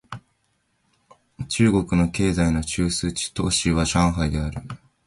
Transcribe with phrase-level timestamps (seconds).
[1.47, 4.59] 中国の経済の中枢都市は上海である